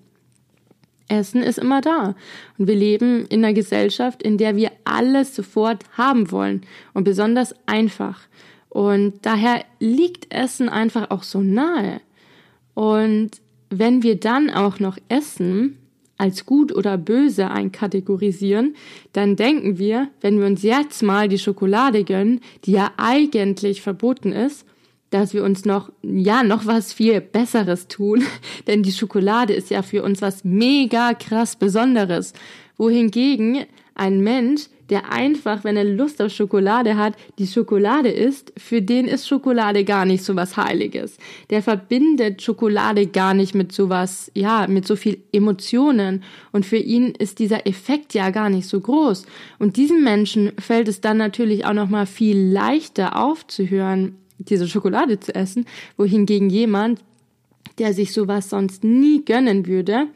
Essen 1.08 1.44
ist 1.44 1.60
immer 1.60 1.82
da. 1.82 2.16
Und 2.58 2.68
wir 2.68 2.76
leben 2.76 3.26
in 3.28 3.44
einer 3.44 3.54
Gesellschaft, 3.54 4.24
in 4.24 4.38
der 4.38 4.56
wir 4.56 4.72
alles 4.84 5.36
sofort 5.36 5.84
haben 5.98 6.32
wollen 6.32 6.62
und 6.94 7.04
besonders 7.04 7.56
einfach. 7.66 8.22
Und 8.70 9.14
daher 9.22 9.64
liegt 9.80 10.34
Essen 10.34 10.70
einfach 10.70 11.12
auch 11.12 11.24
so 11.24 11.42
nahe. 11.42 12.02
Und 12.74 13.32
wenn 13.70 14.04
wir 14.04 14.20
dann 14.20 14.50
auch 14.50 14.80
noch 14.80 14.98
essen, 15.10 15.78
als 16.18 16.46
gut 16.46 16.74
oder 16.74 16.98
böse 16.98 17.50
einkategorisieren, 17.50 18.76
dann 19.14 19.36
denken 19.36 19.78
wir, 19.78 20.10
wenn 20.22 20.40
wir 20.40 20.46
uns 20.46 20.64
jetzt 20.64 21.04
mal 21.04 21.28
die 21.28 21.40
Schokolade 21.40 22.04
gönnen, 22.04 22.40
die 22.66 22.72
ja 22.72 22.92
eigentlich 22.98 23.82
verboten 23.82 24.32
ist, 24.32 24.66
dass 25.14 25.34
wir 25.34 25.44
uns 25.44 25.64
noch, 25.64 25.92
ja, 26.02 26.44
noch 26.44 26.66
was 26.66 26.92
viel 26.92 27.22
Besseres 27.22 27.88
tun. 27.88 28.24
Denn 28.68 28.82
die 28.82 28.92
Schokolade 28.92 29.54
ist 29.54 29.70
ja 29.70 29.84
für 29.84 30.04
uns 30.04 30.22
was 30.22 30.44
mega 30.44 31.14
krass 31.14 31.56
Besonderes. 31.56 32.34
Wohingegen 32.78 33.66
ein 33.96 34.22
Mensch, 34.22 34.64
der 34.90 35.12
einfach, 35.12 35.64
wenn 35.64 35.78
er 35.78 35.84
Lust 35.84 36.22
auf 36.22 36.32
Schokolade 36.32 36.98
hat, 36.98 37.14
die 37.38 37.48
Schokolade 37.48 38.10
isst, 38.10 38.54
für 38.58 38.82
den 38.82 39.08
ist 39.08 39.28
Schokolade 39.28 39.86
gar 39.86 40.06
nicht 40.06 40.24
so 40.24 40.36
was 40.36 40.58
Heiliges. 40.58 41.18
Der 41.52 41.62
verbindet 41.62 42.42
Schokolade 42.42 43.06
gar 43.08 43.34
nicht 43.34 43.54
mit 43.54 43.72
sowas, 43.72 44.32
ja, 44.34 44.68
mit 44.68 44.88
so 44.88 44.96
viel 44.96 45.20
Emotionen. 45.32 46.24
Und 46.52 46.66
für 46.66 46.78
ihn 46.78 47.14
ist 47.18 47.40
dieser 47.40 47.68
Effekt 47.68 48.14
ja 48.14 48.32
gar 48.32 48.50
nicht 48.50 48.68
so 48.68 48.80
groß. 48.80 49.26
Und 49.60 49.78
diesem 49.78 50.04
Menschen 50.04 50.52
fällt 50.60 50.88
es 50.88 51.02
dann 51.02 51.18
natürlich 51.18 51.66
auch 51.66 51.74
nochmal 51.74 52.08
viel 52.08 52.38
leichter 52.38 53.22
aufzuhören, 53.24 54.16
diese 54.38 54.68
Schokolade 54.68 55.20
zu 55.20 55.34
essen, 55.36 55.66
wohingegen 55.98 56.50
jemand, 56.50 57.02
der 57.78 57.94
sich 57.94 58.14
sowas 58.14 58.50
sonst 58.50 58.84
nie 58.84 59.24
gönnen 59.26 59.66
würde, 59.66 60.08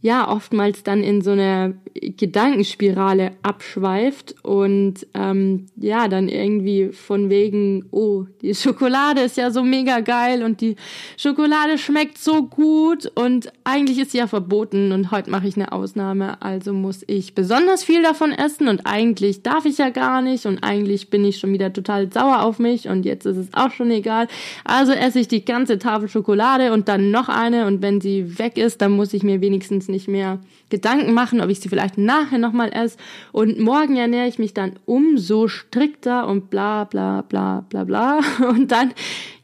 ja 0.00 0.28
oftmals 0.28 0.82
dann 0.82 1.02
in 1.02 1.22
so 1.22 1.32
eine 1.32 1.78
Gedankenspirale 1.94 3.32
abschweift 3.42 4.36
und 4.42 5.06
ähm, 5.14 5.66
ja 5.76 6.08
dann 6.08 6.28
irgendwie 6.28 6.90
von 6.92 7.30
wegen 7.30 7.86
oh 7.90 8.24
die 8.42 8.54
Schokolade 8.54 9.22
ist 9.22 9.36
ja 9.36 9.50
so 9.50 9.62
mega 9.62 10.00
geil 10.00 10.42
und 10.42 10.60
die 10.60 10.76
Schokolade 11.16 11.78
schmeckt 11.78 12.18
so 12.18 12.44
gut 12.44 13.10
und 13.14 13.50
eigentlich 13.64 13.98
ist 13.98 14.12
sie 14.12 14.18
ja 14.18 14.26
verboten 14.26 14.92
und 14.92 15.10
heute 15.10 15.30
mache 15.30 15.48
ich 15.48 15.56
eine 15.56 15.72
Ausnahme 15.72 16.40
also 16.42 16.72
muss 16.72 17.02
ich 17.06 17.34
besonders 17.34 17.82
viel 17.82 18.02
davon 18.02 18.32
essen 18.32 18.68
und 18.68 18.82
eigentlich 18.84 19.42
darf 19.42 19.64
ich 19.64 19.78
ja 19.78 19.90
gar 19.90 20.20
nicht 20.22 20.46
und 20.46 20.62
eigentlich 20.62 21.10
bin 21.10 21.24
ich 21.24 21.38
schon 21.38 21.52
wieder 21.52 21.72
total 21.72 22.12
sauer 22.12 22.42
auf 22.42 22.58
mich 22.58 22.88
und 22.88 23.04
jetzt 23.04 23.26
ist 23.26 23.36
es 23.36 23.48
auch 23.52 23.70
schon 23.70 23.90
egal. 23.90 24.28
Also 24.64 24.92
esse 24.92 25.20
ich 25.20 25.28
die 25.28 25.44
ganze 25.44 25.78
Tafel 25.78 26.08
Schokolade 26.08 26.72
und 26.72 26.88
dann 26.88 27.10
noch 27.10 27.28
eine 27.28 27.66
und 27.66 27.82
wenn 27.82 28.00
sie 28.00 28.38
weg 28.38 28.58
ist 28.58 28.80
dann 28.80 28.92
muss 28.92 29.14
ich 29.14 29.22
mir 29.22 29.40
wenigstens 29.40 29.85
nicht 29.88 30.06
nicht 30.06 30.08
mehr 30.08 30.40
Gedanken 30.68 31.14
machen, 31.14 31.40
ob 31.40 31.48
ich 31.48 31.60
sie 31.60 31.68
vielleicht 31.68 31.98
nachher 31.98 32.38
nochmal 32.38 32.70
esse. 32.72 32.96
Und 33.32 33.58
morgen 33.58 33.96
ernähre 33.96 34.28
ich 34.28 34.38
mich 34.38 34.54
dann 34.54 34.78
umso 34.84 35.48
strikter 35.48 36.26
und 36.26 36.50
bla 36.50 36.84
bla 36.84 37.22
bla 37.22 37.64
bla 37.68 37.84
bla. 37.84 38.20
Und 38.48 38.70
dann, 38.70 38.92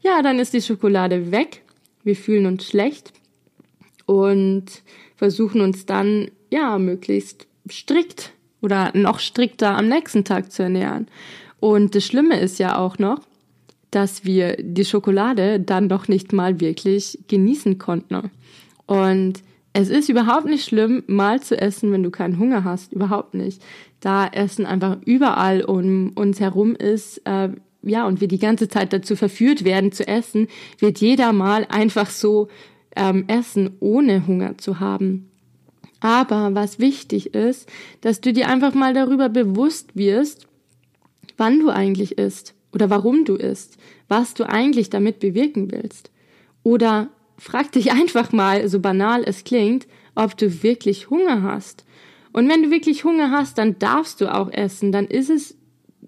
ja, 0.01 0.21
dann 0.21 0.39
ist 0.39 0.53
die 0.53 0.61
Schokolade 0.61 1.31
weg. 1.31 1.61
Wir 2.03 2.15
fühlen 2.15 2.45
uns 2.45 2.65
schlecht 2.65 3.13
und 4.05 4.65
versuchen 5.15 5.61
uns 5.61 5.85
dann, 5.85 6.29
ja, 6.51 6.77
möglichst 6.77 7.47
strikt 7.71 8.33
oder 8.61 8.91
noch 8.93 9.19
strikter 9.19 9.77
am 9.77 9.87
nächsten 9.87 10.25
Tag 10.25 10.51
zu 10.51 10.63
ernähren. 10.63 11.07
Und 11.61 11.95
das 11.95 12.03
Schlimme 12.03 12.37
ist 12.41 12.59
ja 12.59 12.77
auch 12.77 12.99
noch, 12.99 13.19
dass 13.89 14.25
wir 14.25 14.57
die 14.59 14.83
Schokolade 14.83 15.61
dann 15.61 15.87
doch 15.87 16.09
nicht 16.09 16.33
mal 16.33 16.59
wirklich 16.59 17.19
genießen 17.29 17.77
konnten. 17.77 18.31
Und 18.85 19.41
es 19.73 19.89
ist 19.89 20.07
überhaupt 20.07 20.45
nicht 20.45 20.65
schlimm, 20.65 21.03
mal 21.07 21.41
zu 21.41 21.59
essen, 21.59 21.91
wenn 21.91 22.03
du 22.03 22.11
keinen 22.11 22.37
Hunger 22.37 22.63
hast. 22.63 22.93
Überhaupt 22.93 23.33
nicht. 23.33 23.61
Da 23.99 24.27
Essen 24.27 24.67
einfach 24.67 24.97
überall 25.05 25.63
um 25.63 26.11
uns 26.13 26.39
herum 26.39 26.75
ist, 26.75 27.21
äh, 27.25 27.49
ja, 27.81 28.07
und 28.07 28.21
wir 28.21 28.27
die 28.27 28.39
ganze 28.39 28.69
Zeit 28.69 28.93
dazu 28.93 29.15
verführt 29.15 29.65
werden 29.65 29.91
zu 29.91 30.07
essen, 30.07 30.47
wird 30.77 30.99
jeder 30.99 31.33
mal 31.33 31.65
einfach 31.69 32.09
so 32.09 32.47
ähm, 32.95 33.25
essen, 33.27 33.71
ohne 33.79 34.25
Hunger 34.27 34.57
zu 34.57 34.79
haben. 34.79 35.29
Aber 35.99 36.53
was 36.53 36.79
wichtig 36.79 37.33
ist, 37.33 37.69
dass 38.01 38.21
du 38.21 38.31
dir 38.31 38.49
einfach 38.49 38.73
mal 38.73 38.93
darüber 38.93 39.27
bewusst 39.27 39.95
wirst, 39.95 40.47
wann 41.37 41.59
du 41.59 41.69
eigentlich 41.69 42.17
isst 42.17 42.53
oder 42.73 42.89
warum 42.89 43.25
du 43.25 43.35
isst, 43.35 43.77
was 44.07 44.33
du 44.33 44.47
eigentlich 44.47 44.89
damit 44.89 45.19
bewirken 45.19 45.71
willst. 45.71 46.11
Oder 46.61 47.09
frag 47.43 47.73
dich 47.73 47.91
einfach 47.91 48.31
mal, 48.31 48.69
so 48.69 48.79
banal 48.79 49.21
es 49.25 49.43
klingt, 49.43 49.85
ob 50.15 50.37
du 50.37 50.63
wirklich 50.63 51.09
Hunger 51.09 51.43
hast. 51.43 51.83
Und 52.31 52.47
wenn 52.47 52.63
du 52.63 52.71
wirklich 52.71 53.03
Hunger 53.03 53.31
hast, 53.31 53.57
dann 53.57 53.77
darfst 53.79 54.21
du 54.21 54.33
auch 54.33 54.49
essen, 54.49 54.93
dann 54.93 55.07
ist 55.07 55.29
es 55.29 55.57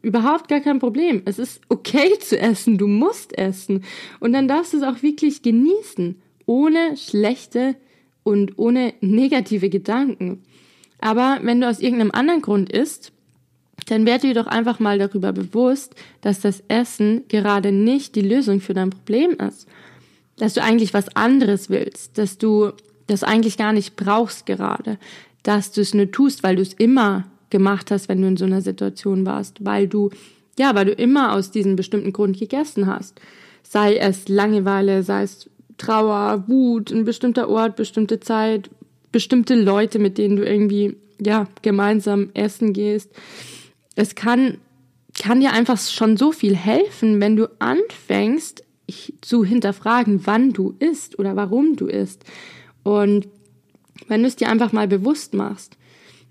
überhaupt 0.01 0.47
gar 0.47 0.61
kein 0.61 0.79
Problem. 0.79 1.23
Es 1.25 1.37
ist 1.37 1.59
okay 1.67 2.17
zu 2.19 2.39
essen, 2.39 2.77
du 2.77 2.87
musst 2.87 3.37
essen. 3.37 3.83
Und 4.21 4.31
dann 4.31 4.47
darfst 4.47 4.71
du 4.71 4.77
es 4.77 4.83
auch 4.83 5.03
wirklich 5.03 5.41
genießen, 5.41 6.21
ohne 6.45 6.95
schlechte 6.95 7.75
und 8.23 8.57
ohne 8.57 8.93
negative 9.01 9.69
Gedanken. 9.69 10.41
Aber 11.01 11.39
wenn 11.41 11.59
du 11.59 11.67
aus 11.67 11.81
irgendeinem 11.81 12.11
anderen 12.11 12.41
Grund 12.41 12.71
isst, 12.71 13.11
dann 13.87 14.05
werde 14.05 14.27
dir 14.27 14.35
doch 14.35 14.47
einfach 14.47 14.79
mal 14.79 14.97
darüber 14.97 15.33
bewusst, 15.33 15.95
dass 16.21 16.39
das 16.39 16.63
Essen 16.69 17.25
gerade 17.27 17.73
nicht 17.73 18.15
die 18.15 18.21
Lösung 18.21 18.61
für 18.61 18.73
dein 18.73 18.89
Problem 18.89 19.31
ist 19.31 19.67
dass 20.37 20.53
du 20.53 20.61
eigentlich 20.61 20.93
was 20.93 21.15
anderes 21.15 21.69
willst, 21.69 22.17
dass 22.17 22.37
du 22.37 22.71
das 23.07 23.23
eigentlich 23.23 23.57
gar 23.57 23.73
nicht 23.73 23.95
brauchst 23.95 24.45
gerade, 24.45 24.97
dass 25.43 25.71
du 25.71 25.81
es 25.81 25.93
nur 25.93 26.11
tust, 26.11 26.43
weil 26.43 26.55
du 26.55 26.61
es 26.61 26.73
immer 26.73 27.25
gemacht 27.49 27.91
hast, 27.91 28.09
wenn 28.09 28.21
du 28.21 28.27
in 28.27 28.37
so 28.37 28.45
einer 28.45 28.61
Situation 28.61 29.25
warst, 29.25 29.63
weil 29.63 29.87
du, 29.87 30.09
ja, 30.57 30.75
weil 30.75 30.85
du 30.85 30.91
immer 30.91 31.33
aus 31.33 31.51
diesem 31.51 31.75
bestimmten 31.75 32.11
Grund 32.11 32.37
gegessen 32.37 32.87
hast. 32.87 33.19
Sei 33.63 33.95
es 33.95 34.27
Langeweile, 34.27 35.03
sei 35.03 35.23
es 35.23 35.49
Trauer, 35.77 36.43
Wut, 36.47 36.91
ein 36.91 37.05
bestimmter 37.05 37.49
Ort, 37.49 37.75
bestimmte 37.75 38.19
Zeit, 38.19 38.69
bestimmte 39.11 39.55
Leute, 39.55 39.99
mit 39.99 40.17
denen 40.17 40.35
du 40.35 40.45
irgendwie, 40.45 40.97
ja, 41.19 41.47
gemeinsam 41.61 42.29
essen 42.33 42.73
gehst. 42.73 43.09
Es 43.95 44.15
kann, 44.15 44.57
kann 45.17 45.39
dir 45.39 45.53
einfach 45.53 45.77
schon 45.77 46.17
so 46.17 46.31
viel 46.31 46.55
helfen, 46.55 47.21
wenn 47.21 47.35
du 47.35 47.49
anfängst, 47.59 48.64
zu 49.21 49.43
hinterfragen, 49.43 50.21
wann 50.25 50.53
du 50.53 50.75
isst 50.79 51.17
oder 51.19 51.35
warum 51.35 51.75
du 51.75 51.87
isst. 51.87 52.23
Und 52.83 53.27
wenn 54.07 54.21
du 54.21 54.27
es 54.27 54.35
dir 54.35 54.49
einfach 54.49 54.71
mal 54.71 54.87
bewusst 54.87 55.33
machst. 55.33 55.77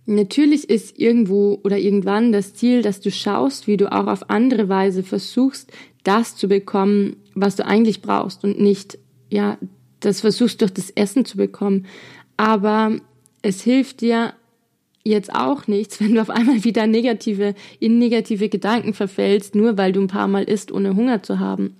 Natürlich 0.07 0.69
ist 0.69 0.99
irgendwo 0.99 1.61
oder 1.65 1.79
irgendwann 1.79 2.31
das 2.31 2.55
Ziel, 2.55 2.83
dass 2.83 3.01
du 3.01 3.11
schaust, 3.11 3.67
wie 3.67 3.79
du 3.79 3.91
auch 3.91 4.07
auf 4.07 4.29
andere 4.29 4.69
Weise 4.69 5.03
versuchst, 5.03 5.73
das 6.03 6.37
zu 6.37 6.47
bekommen, 6.47 7.17
was 7.35 7.57
du 7.57 7.65
eigentlich 7.65 8.03
brauchst 8.03 8.45
und 8.45 8.61
nicht 8.61 8.99
ja, 9.31 9.59
das 10.01 10.21
versuchst 10.21 10.61
durch 10.61 10.73
das 10.73 10.91
Essen 10.91 11.25
zu 11.25 11.37
bekommen. 11.37 11.87
Aber 12.37 12.99
es 13.43 13.63
hilft 13.63 14.03
dir 14.03 14.35
jetzt 15.05 15.35
auch 15.35 15.67
nichts, 15.67 16.01
wenn 16.01 16.15
du 16.15 16.21
auf 16.21 16.31
einmal 16.31 16.65
wieder 16.65 16.87
negative, 16.87 17.55
in 17.81 17.99
negative 17.99 18.49
Gedanken 18.49 18.95
verfällst, 18.95 19.55
nur 19.55 19.79
weil 19.79 19.93
du 19.93 20.03
ein 20.03 20.09
paar 20.09 20.29
Mal 20.29 20.45
isst, 20.45 20.71
ohne 20.71 20.95
Hunger 20.95 21.23
zu 21.23 21.39
haben. 21.39 21.77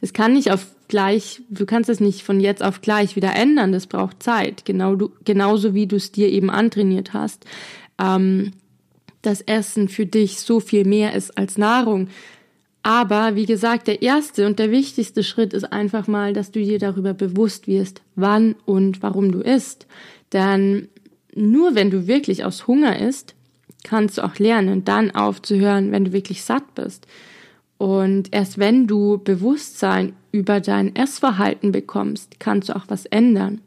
Das 0.00 0.12
kann 0.12 0.32
nicht 0.32 0.50
auf 0.50 0.66
gleich, 0.88 1.40
du 1.48 1.64
kannst 1.64 1.88
es 1.88 2.00
nicht 2.00 2.22
von 2.22 2.40
jetzt 2.40 2.62
auf 2.62 2.80
gleich 2.80 3.16
wieder 3.16 3.34
ändern, 3.34 3.72
das 3.72 3.86
braucht 3.86 4.22
Zeit, 4.22 4.64
genau 4.64 4.94
du, 4.94 5.10
genauso 5.24 5.74
wie 5.74 5.86
du 5.86 5.96
es 5.96 6.12
dir 6.12 6.28
eben 6.28 6.50
antrainiert 6.50 7.14
hast. 7.14 7.44
Ähm, 7.98 8.52
das 9.22 9.40
Essen 9.40 9.88
für 9.88 10.04
dich 10.04 10.40
so 10.40 10.60
viel 10.60 10.84
mehr 10.84 11.14
ist 11.14 11.38
als 11.38 11.56
Nahrung. 11.56 12.08
Aber 12.82 13.36
wie 13.36 13.46
gesagt, 13.46 13.86
der 13.86 14.02
erste 14.02 14.46
und 14.46 14.58
der 14.58 14.72
wichtigste 14.72 15.22
Schritt 15.22 15.52
ist 15.52 15.72
einfach 15.72 16.08
mal, 16.08 16.32
dass 16.32 16.50
du 16.50 16.60
dir 16.60 16.80
darüber 16.80 17.14
bewusst 17.14 17.68
wirst, 17.68 18.02
wann 18.16 18.56
und 18.66 19.02
warum 19.02 19.30
du 19.30 19.38
isst. 19.38 19.86
Denn 20.32 20.88
nur 21.34 21.74
wenn 21.74 21.90
du 21.90 22.08
wirklich 22.08 22.44
aus 22.44 22.66
Hunger 22.66 22.98
isst, 22.98 23.34
kannst 23.84 24.18
du 24.18 24.24
auch 24.24 24.38
lernen, 24.38 24.84
dann 24.84 25.12
aufzuhören, 25.12 25.92
wenn 25.92 26.04
du 26.06 26.12
wirklich 26.12 26.42
satt 26.42 26.74
bist. 26.74 27.06
Und 27.82 28.28
erst 28.30 28.58
wenn 28.58 28.86
du 28.86 29.18
Bewusstsein 29.18 30.12
über 30.30 30.60
dein 30.60 30.94
Essverhalten 30.94 31.72
bekommst, 31.72 32.38
kannst 32.38 32.68
du 32.68 32.76
auch 32.76 32.84
was 32.86 33.06
ändern. 33.06 33.60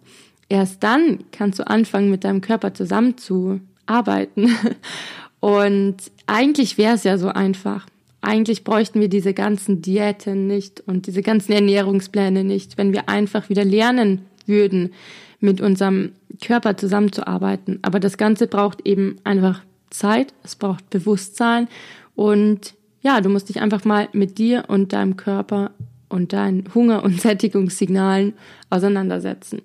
Erst 0.48 0.84
dann 0.84 1.26
kannst 1.34 1.60
du 1.60 1.68
anfangen, 1.68 2.10
mit 2.10 2.24
deinem 2.24 2.40
Körper 2.40 2.74
zusammenzuarbeiten. 2.74 4.56
Und 5.42 5.98
eigentlich 6.28 6.78
wäre 6.78 6.96
es 6.96 7.04
ja 7.04 7.18
so 7.18 7.28
einfach. 7.28 7.88
Eigentlich 8.22 8.64
bräuchten 8.64 9.02
wir 9.02 9.10
diese 9.10 9.34
ganzen 9.34 9.82
Diäten 9.82 10.48
nicht 10.48 10.82
und 10.88 11.08
diese 11.08 11.22
ganzen 11.22 11.52
Ernährungspläne 11.52 12.46
nicht, 12.46 12.78
wenn 12.78 12.94
wir 12.94 13.10
einfach 13.10 13.50
wieder 13.50 13.66
lernen 13.66 14.22
würden, 14.46 14.94
mit 15.42 15.60
unserem 15.60 16.14
Körper 16.42 16.78
zusammenzuarbeiten. 16.78 17.80
Aber 17.82 18.00
das 18.00 18.18
Ganze 18.18 18.48
braucht 18.48 18.88
eben 18.88 19.18
einfach 19.26 19.62
Zeit, 19.90 20.34
es 20.42 20.56
braucht 20.56 20.90
Bewusstsein 20.90 21.68
und 22.16 22.76
ja, 23.06 23.22
du 23.22 23.30
musst 23.30 23.50
dich 23.50 23.62
einfach 23.62 23.86
mal 23.86 24.10
mit 24.14 24.40
dir 24.40 24.64
und 24.68 24.92
deinem 24.92 25.16
Körper 25.16 25.70
und 26.10 26.34
deinen 26.34 26.74
Hunger- 26.74 27.04
und 27.04 27.22
Sättigungssignalen 27.22 28.34
auseinandersetzen. 28.72 29.62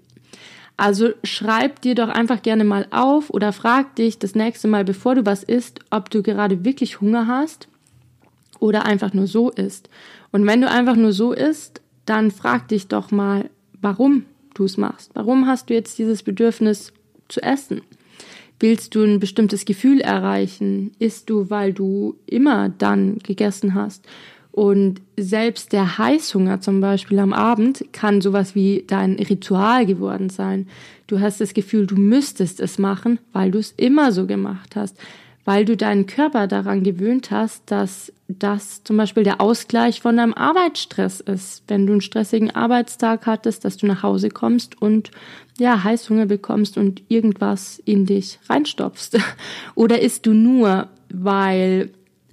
Also 0.76 1.10
schreib 1.24 1.80
dir 1.80 1.94
doch 1.94 2.10
einfach 2.10 2.42
gerne 2.42 2.64
mal 2.64 2.86
auf 2.90 3.30
oder 3.30 3.52
frag 3.52 3.96
dich 3.96 4.18
das 4.18 4.34
nächste 4.34 4.68
Mal, 4.68 4.84
bevor 4.84 5.14
du 5.14 5.24
was 5.24 5.42
isst, 5.42 5.80
ob 5.88 6.10
du 6.10 6.22
gerade 6.22 6.66
wirklich 6.66 7.00
Hunger 7.00 7.26
hast 7.26 7.68
oder 8.58 8.84
einfach 8.84 9.14
nur 9.14 9.26
so 9.26 9.50
isst. 9.50 9.88
Und 10.32 10.46
wenn 10.46 10.60
du 10.60 10.70
einfach 10.70 10.96
nur 10.96 11.12
so 11.12 11.32
isst, 11.32 11.80
dann 12.04 12.30
frag 12.30 12.68
dich 12.68 12.88
doch 12.88 13.10
mal, 13.10 13.48
warum 13.80 14.26
du 14.52 14.64
es 14.64 14.76
machst. 14.76 15.12
Warum 15.14 15.46
hast 15.46 15.70
du 15.70 15.74
jetzt 15.74 15.98
dieses 15.98 16.22
Bedürfnis 16.22 16.92
zu 17.28 17.42
essen? 17.42 17.80
Willst 18.60 18.94
du 18.94 19.02
ein 19.02 19.20
bestimmtes 19.20 19.64
Gefühl 19.64 20.02
erreichen? 20.02 20.92
Isst 20.98 21.30
du, 21.30 21.48
weil 21.48 21.72
du 21.72 22.16
immer 22.26 22.68
dann 22.68 23.18
gegessen 23.18 23.74
hast? 23.74 24.06
Und 24.52 25.00
selbst 25.16 25.72
der 25.72 25.96
Heißhunger 25.96 26.60
zum 26.60 26.82
Beispiel 26.82 27.18
am 27.20 27.32
Abend 27.32 27.84
kann 27.92 28.20
sowas 28.20 28.54
wie 28.54 28.84
dein 28.86 29.14
Ritual 29.14 29.86
geworden 29.86 30.28
sein. 30.28 30.68
Du 31.06 31.20
hast 31.20 31.40
das 31.40 31.54
Gefühl, 31.54 31.86
du 31.86 31.96
müsstest 31.96 32.60
es 32.60 32.78
machen, 32.78 33.18
weil 33.32 33.50
du 33.50 33.58
es 33.58 33.72
immer 33.76 34.12
so 34.12 34.26
gemacht 34.26 34.76
hast, 34.76 34.98
weil 35.44 35.64
du 35.64 35.76
deinen 35.76 36.06
Körper 36.06 36.46
daran 36.46 36.82
gewöhnt 36.82 37.30
hast, 37.30 37.70
dass 37.70 38.12
das 38.28 38.84
zum 38.84 38.96
Beispiel 38.96 39.24
der 39.24 39.40
Ausgleich 39.40 40.00
von 40.00 40.16
deinem 40.16 40.34
Arbeitsstress 40.34 41.20
ist. 41.20 41.64
Wenn 41.66 41.86
du 41.86 41.92
einen 41.92 42.00
stressigen 42.00 42.50
Arbeitstag 42.50 43.26
hattest, 43.26 43.64
dass 43.64 43.76
du 43.76 43.86
nach 43.86 44.02
Hause 44.02 44.28
kommst 44.28 44.80
und 44.80 45.10
ja, 45.58 45.82
Heißhunger 45.84 46.26
bekommst 46.26 46.78
und 46.78 47.02
irgendwas 47.08 47.80
in 47.84 48.06
dich 48.06 48.38
reinstopfst. 48.48 49.18
Oder 49.74 50.00
isst 50.00 50.26
du 50.26 50.32
nur, 50.32 50.88
weil 51.12 51.90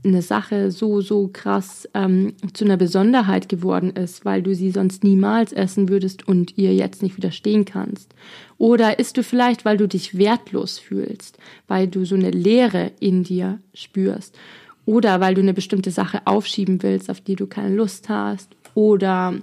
eine 0.08 0.22
Sache 0.22 0.72
so, 0.72 1.02
so 1.02 1.30
krass 1.32 1.88
ähm, 1.93 2.34
zu 2.54 2.65
einer 2.65 2.78
Besonderheit 2.78 3.50
geworden 3.50 3.91
ist, 3.91 4.26
weil 4.26 4.41
du 4.41 4.56
sie 4.56 4.72
sonst 4.72 5.04
niemals 5.04 5.54
essen 5.54 5.89
würdest 5.89 6.28
und 6.28 6.58
ihr 6.58 6.74
jetzt 6.74 7.02
nicht 7.02 7.17
widerstehen 7.17 7.65
kannst. 7.65 8.13
Oder 8.58 9.00
isst 9.00 9.17
du 9.17 9.24
vielleicht, 9.24 9.65
weil 9.65 9.78
du 9.78 9.88
dich 9.88 10.17
wertlos 10.17 10.80
fühlst, 10.80 11.38
weil 11.67 11.88
du 11.88 12.06
so 12.06 12.15
eine 12.15 12.32
Leere 12.32 12.91
in 13.00 13.24
dir 13.24 13.60
spürst. 13.74 14.38
Oder 14.86 15.20
weil 15.20 15.36
du 15.36 15.41
eine 15.41 15.54
bestimmte 15.54 15.91
Sache 15.91 16.22
aufschieben 16.26 16.82
willst, 16.82 17.10
auf 17.10 17.22
die 17.22 17.36
du 17.36 17.46
keine 17.46 17.76
Lust 17.76 18.10
hast. 18.10 18.56
Oder 18.74 19.36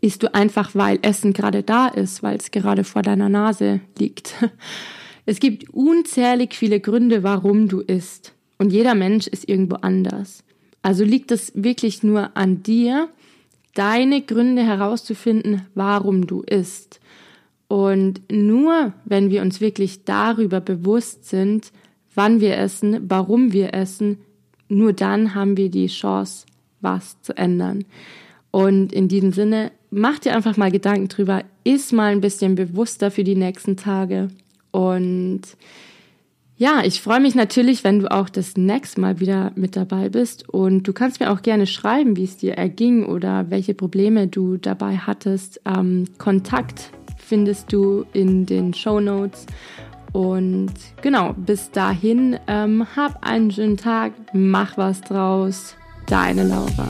isst 0.00 0.22
du 0.22 0.34
einfach, 0.34 0.74
weil 0.74 0.98
Essen 1.02 1.32
gerade 1.32 1.62
da 1.62 1.88
ist, 1.88 2.22
weil 2.22 2.36
es 2.36 2.50
gerade 2.50 2.84
vor 2.84 3.02
deiner 3.02 3.28
Nase 3.28 3.80
liegt. 3.98 4.34
Es 5.30 5.40
gibt 5.40 5.68
unzählig 5.68 6.54
viele 6.54 6.80
Gründe, 6.80 7.22
warum 7.22 7.68
du 7.68 7.80
isst. 7.80 8.32
Und 8.58 8.72
jeder 8.72 8.94
Mensch 8.94 9.26
ist 9.26 9.48
irgendwo 9.48 9.76
anders. 9.76 10.44
Also 10.82 11.04
liegt 11.04 11.30
es 11.30 11.52
wirklich 11.54 12.02
nur 12.02 12.36
an 12.36 12.62
dir, 12.62 13.08
deine 13.74 14.22
Gründe 14.22 14.62
herauszufinden, 14.62 15.66
warum 15.74 16.26
du 16.26 16.42
isst. 16.42 17.00
Und 17.68 18.20
nur 18.30 18.92
wenn 19.04 19.30
wir 19.30 19.42
uns 19.42 19.60
wirklich 19.60 20.04
darüber 20.04 20.60
bewusst 20.60 21.28
sind, 21.28 21.70
wann 22.14 22.40
wir 22.40 22.56
essen, 22.56 23.08
warum 23.08 23.52
wir 23.52 23.74
essen, 23.74 24.18
nur 24.68 24.92
dann 24.92 25.34
haben 25.34 25.56
wir 25.56 25.70
die 25.70 25.86
Chance, 25.86 26.46
was 26.80 27.20
zu 27.22 27.36
ändern. 27.36 27.84
Und 28.50 28.92
in 28.92 29.08
diesem 29.08 29.32
Sinne, 29.32 29.70
mach 29.90 30.18
dir 30.18 30.34
einfach 30.34 30.56
mal 30.56 30.70
Gedanken 30.70 31.08
drüber, 31.08 31.44
iss 31.64 31.92
mal 31.92 32.12
ein 32.12 32.20
bisschen 32.20 32.54
bewusster 32.54 33.10
für 33.10 33.24
die 33.24 33.36
nächsten 33.36 33.76
Tage 33.76 34.28
und 34.70 35.42
ja, 36.58 36.82
ich 36.82 37.00
freue 37.00 37.20
mich 37.20 37.36
natürlich, 37.36 37.84
wenn 37.84 38.00
du 38.00 38.10
auch 38.10 38.28
das 38.28 38.56
nächste 38.56 39.00
Mal 39.00 39.20
wieder 39.20 39.52
mit 39.54 39.76
dabei 39.76 40.08
bist. 40.08 40.48
Und 40.48 40.82
du 40.88 40.92
kannst 40.92 41.20
mir 41.20 41.30
auch 41.30 41.40
gerne 41.42 41.68
schreiben, 41.68 42.16
wie 42.16 42.24
es 42.24 42.36
dir 42.36 42.54
erging 42.54 43.06
oder 43.06 43.48
welche 43.48 43.74
Probleme 43.74 44.26
du 44.26 44.56
dabei 44.56 44.96
hattest. 44.96 45.60
Ähm, 45.64 46.06
Kontakt 46.18 46.90
findest 47.16 47.72
du 47.72 48.04
in 48.12 48.44
den 48.44 48.74
Show 48.74 48.98
Notes. 48.98 49.46
Und 50.12 50.72
genau, 51.00 51.32
bis 51.32 51.70
dahin, 51.70 52.40
ähm, 52.48 52.84
hab 52.96 53.24
einen 53.24 53.52
schönen 53.52 53.76
Tag, 53.76 54.12
mach 54.32 54.76
was 54.76 55.00
draus. 55.02 55.76
Deine 56.06 56.42
Laura. 56.42 56.88